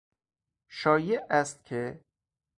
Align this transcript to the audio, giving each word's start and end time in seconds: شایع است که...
شایع 0.69 1.21
است 1.29 1.63
که... 1.65 1.99